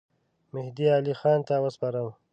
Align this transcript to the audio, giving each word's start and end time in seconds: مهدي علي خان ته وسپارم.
مهدي 0.53 0.85
علي 0.95 1.13
خان 1.19 1.39
ته 1.47 1.55
وسپارم. 1.65 2.07